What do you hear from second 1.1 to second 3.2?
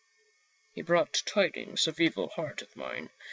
tidings of evil, heart of mine.